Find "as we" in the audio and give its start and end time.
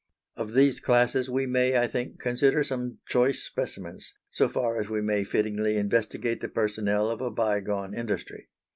4.81-4.99